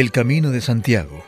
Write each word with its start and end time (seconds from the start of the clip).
El 0.00 0.12
Camino 0.12 0.50
de 0.50 0.62
Santiago. 0.62 1.22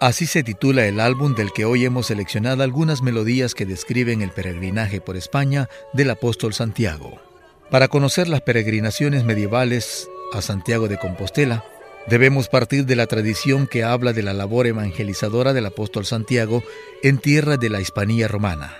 Así 0.00 0.26
se 0.26 0.42
titula 0.42 0.84
el 0.84 1.00
álbum 1.00 1.34
del 1.34 1.50
que 1.50 1.64
hoy 1.64 1.86
hemos 1.86 2.08
seleccionado 2.08 2.62
algunas 2.62 3.00
melodías 3.00 3.54
que 3.54 3.64
describen 3.64 4.20
el 4.20 4.32
peregrinaje 4.32 5.00
por 5.00 5.16
España 5.16 5.70
del 5.94 6.10
apóstol 6.10 6.52
Santiago. 6.52 7.22
Para 7.70 7.88
conocer 7.88 8.28
las 8.28 8.42
peregrinaciones 8.42 9.24
medievales 9.24 10.10
a 10.34 10.42
Santiago 10.42 10.88
de 10.88 10.98
Compostela, 10.98 11.64
debemos 12.06 12.48
partir 12.48 12.84
de 12.84 12.96
la 12.96 13.06
tradición 13.06 13.66
que 13.66 13.82
habla 13.82 14.12
de 14.12 14.22
la 14.22 14.34
labor 14.34 14.66
evangelizadora 14.66 15.54
del 15.54 15.64
apóstol 15.64 16.04
Santiago 16.04 16.62
en 17.02 17.16
tierra 17.16 17.56
de 17.56 17.70
la 17.70 17.80
Hispanía 17.80 18.28
romana. 18.28 18.76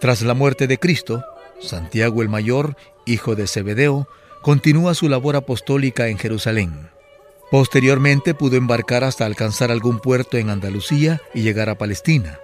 Tras 0.00 0.22
la 0.22 0.34
muerte 0.34 0.66
de 0.66 0.78
Cristo, 0.78 1.24
Santiago 1.60 2.20
el 2.20 2.28
Mayor, 2.28 2.76
hijo 3.06 3.36
de 3.36 3.46
Zebedeo, 3.46 4.08
continúa 4.42 4.94
su 4.94 5.08
labor 5.08 5.36
apostólica 5.36 6.08
en 6.08 6.18
Jerusalén. 6.18 6.91
Posteriormente 7.52 8.32
pudo 8.32 8.56
embarcar 8.56 9.04
hasta 9.04 9.26
alcanzar 9.26 9.70
algún 9.70 10.00
puerto 10.00 10.38
en 10.38 10.48
Andalucía 10.48 11.20
y 11.34 11.42
llegar 11.42 11.68
a 11.68 11.76
Palestina. 11.76 12.38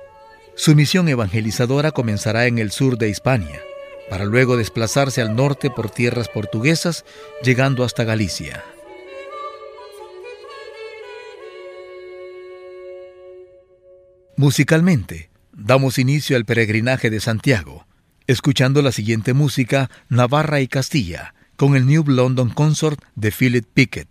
Su 0.55 0.75
misión 0.75 1.09
evangelizadora 1.09 1.93
comenzará 1.93 2.45
en 2.45 2.59
el 2.59 2.71
sur 2.73 2.99
de 2.99 3.09
Hispania, 3.09 3.63
para 4.11 4.27
luego 4.27 4.59
desplazarse 4.59 5.23
al 5.23 5.35
norte 5.35 5.71
por 5.71 5.89
tierras 5.89 6.29
portuguesas, 6.29 7.07
llegando 7.43 7.85
hasta 7.85 8.05
Galicia. 8.05 8.63
Musicalmente, 14.37 15.31
damos 15.55 15.99
inicio 15.99 16.37
al 16.37 16.45
peregrinaje 16.45 17.09
de 17.09 17.21
Santiago, 17.21 17.87
escuchando 18.27 18.83
la 18.83 18.93
siguiente 18.93 19.33
música 19.33 19.89
Navarra 20.11 20.61
y 20.61 20.69
Castilla, 20.69 21.33
con 21.57 21.77
el 21.77 21.87
New 21.87 22.05
London 22.09 22.51
Consort 22.51 23.03
de 23.15 23.33
Philip 23.33 23.65
Pickett. 23.73 24.09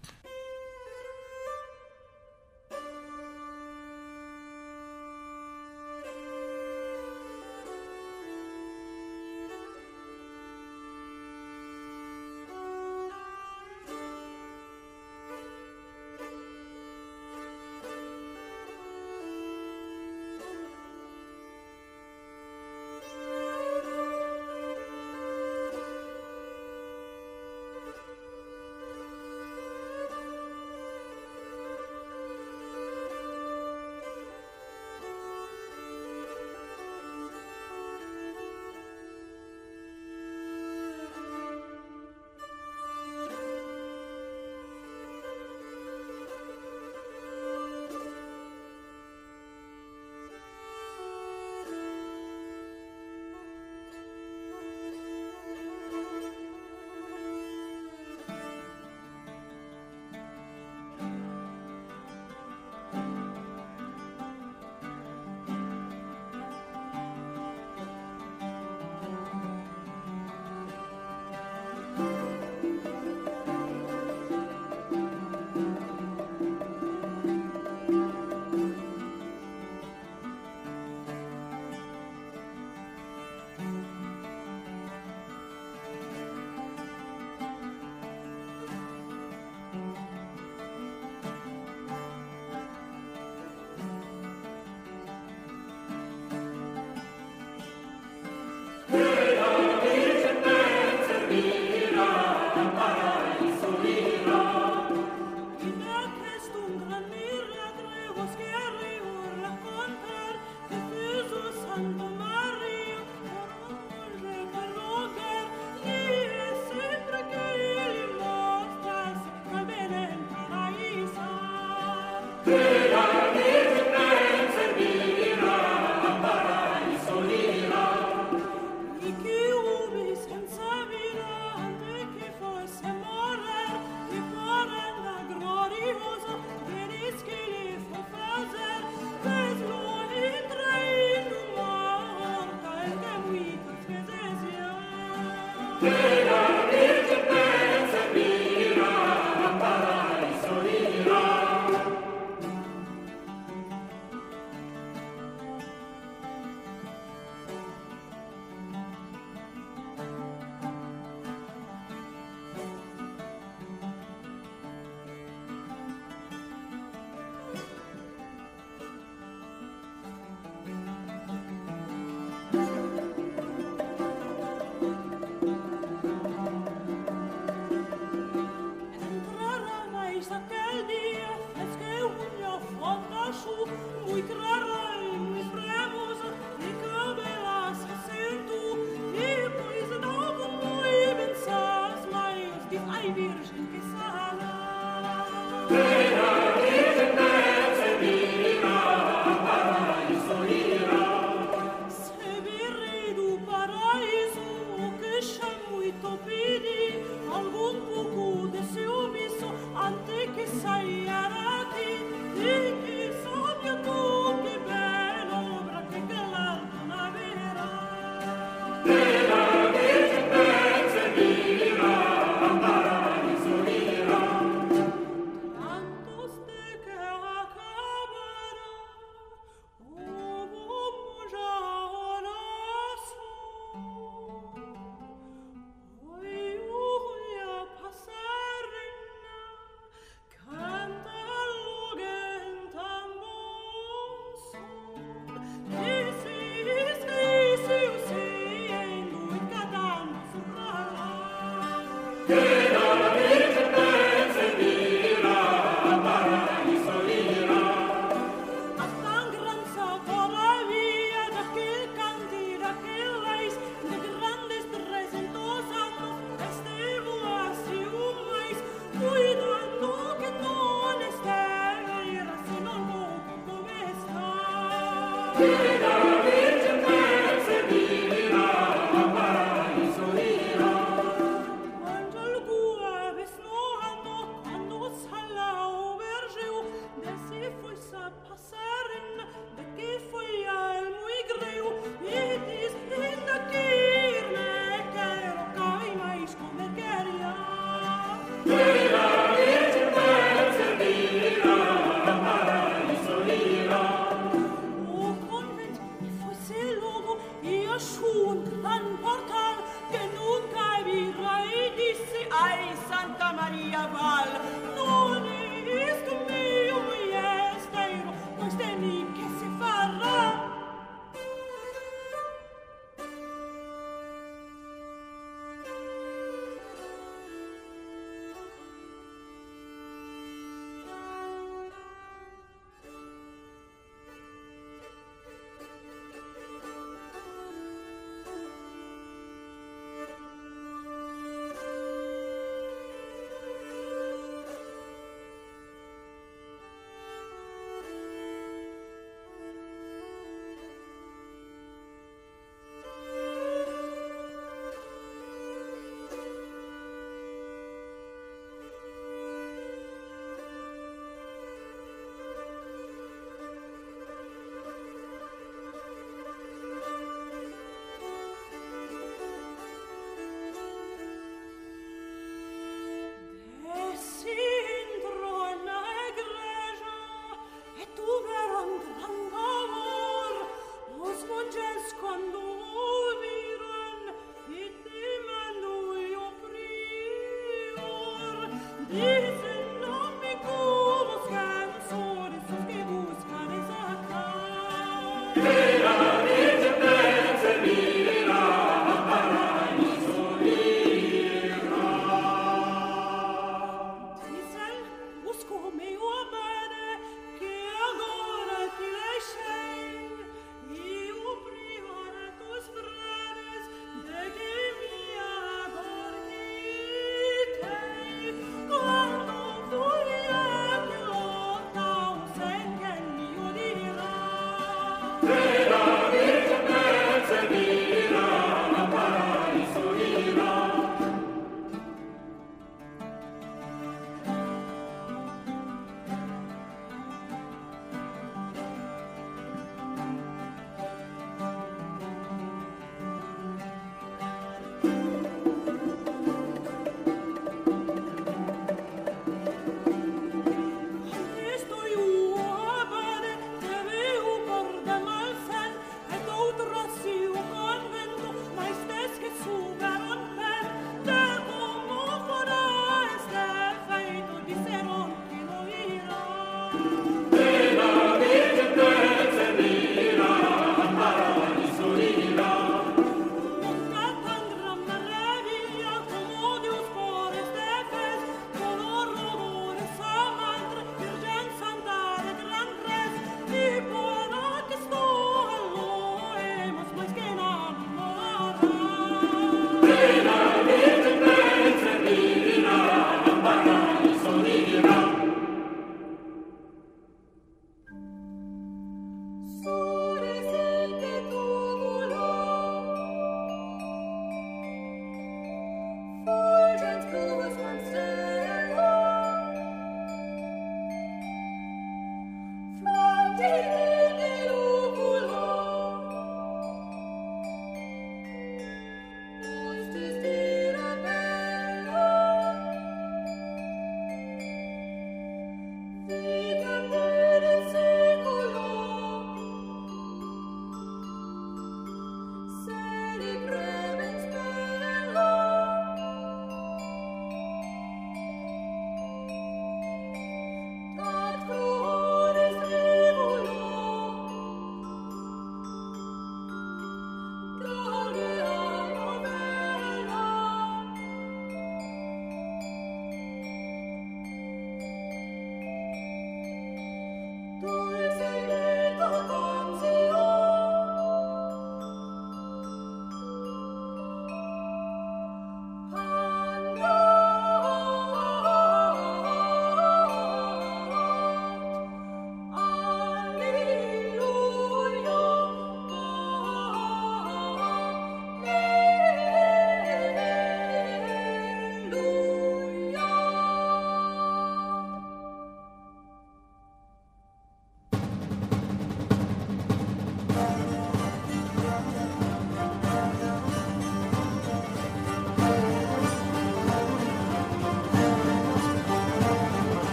day. 145.89 146.16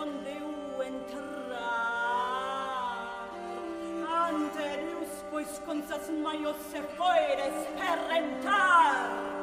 onde 0.00 0.34
u 0.42 0.82
entrar. 0.82 1.60
Ante 4.26 4.66
neus, 4.84 5.12
pois 5.30 5.58
consas 5.66 6.08
maios 6.10 6.56
se 6.70 6.82
foeres 6.96 7.54
per 7.76 7.98
rentar. 8.08 9.39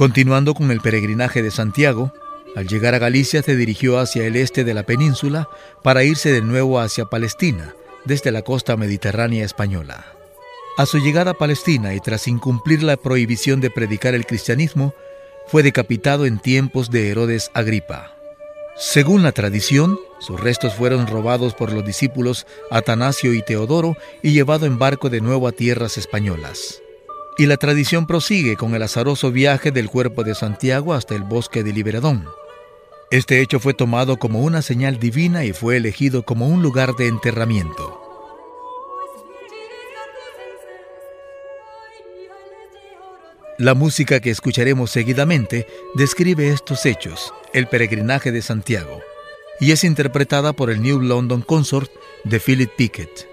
Continuando 0.00 0.54
con 0.54 0.70
el 0.70 0.80
peregrinaje 0.80 1.42
de 1.42 1.50
Santiago, 1.50 2.10
al 2.56 2.66
llegar 2.66 2.94
a 2.94 2.98
Galicia 2.98 3.42
se 3.42 3.54
dirigió 3.54 3.98
hacia 3.98 4.24
el 4.24 4.34
este 4.34 4.64
de 4.64 4.72
la 4.72 4.84
península 4.84 5.46
para 5.82 6.04
irse 6.04 6.32
de 6.32 6.40
nuevo 6.40 6.80
hacia 6.80 7.04
Palestina, 7.04 7.74
desde 8.06 8.30
la 8.30 8.40
costa 8.40 8.78
mediterránea 8.78 9.44
española. 9.44 10.06
A 10.78 10.86
su 10.86 11.00
llegada 11.00 11.32
a 11.32 11.34
Palestina 11.34 11.92
y 11.92 12.00
tras 12.00 12.28
incumplir 12.28 12.82
la 12.82 12.96
prohibición 12.96 13.60
de 13.60 13.68
predicar 13.68 14.14
el 14.14 14.24
cristianismo, 14.24 14.94
fue 15.48 15.62
decapitado 15.62 16.24
en 16.24 16.38
tiempos 16.38 16.90
de 16.90 17.10
Herodes 17.10 17.50
Agripa. 17.52 18.14
Según 18.78 19.22
la 19.22 19.32
tradición, 19.32 20.00
sus 20.18 20.40
restos 20.40 20.72
fueron 20.72 21.08
robados 21.08 21.52
por 21.52 21.74
los 21.74 21.84
discípulos 21.84 22.46
Atanasio 22.70 23.34
y 23.34 23.42
Teodoro 23.42 23.98
y 24.22 24.32
llevado 24.32 24.64
en 24.64 24.78
barco 24.78 25.10
de 25.10 25.20
nuevo 25.20 25.46
a 25.46 25.52
tierras 25.52 25.98
españolas. 25.98 26.80
Y 27.38 27.46
la 27.46 27.56
tradición 27.56 28.06
prosigue 28.06 28.56
con 28.56 28.74
el 28.74 28.82
azaroso 28.82 29.30
viaje 29.30 29.70
del 29.70 29.88
cuerpo 29.88 30.24
de 30.24 30.34
Santiago 30.34 30.94
hasta 30.94 31.14
el 31.14 31.22
bosque 31.22 31.62
de 31.62 31.72
Liberadón. 31.72 32.26
Este 33.10 33.40
hecho 33.40 33.58
fue 33.58 33.74
tomado 33.74 34.18
como 34.18 34.40
una 34.40 34.62
señal 34.62 34.98
divina 34.98 35.44
y 35.44 35.52
fue 35.52 35.76
elegido 35.76 36.22
como 36.22 36.46
un 36.46 36.62
lugar 36.62 36.94
de 36.96 37.08
enterramiento. 37.08 38.00
La 43.58 43.74
música 43.74 44.20
que 44.20 44.30
escucharemos 44.30 44.90
seguidamente 44.90 45.66
describe 45.94 46.48
estos 46.48 46.86
hechos, 46.86 47.34
el 47.52 47.66
peregrinaje 47.66 48.32
de 48.32 48.40
Santiago, 48.40 49.02
y 49.60 49.72
es 49.72 49.84
interpretada 49.84 50.54
por 50.54 50.70
el 50.70 50.80
New 50.80 51.00
London 51.00 51.42
Consort 51.42 51.90
de 52.24 52.40
Philip 52.40 52.70
Pickett. 52.76 53.29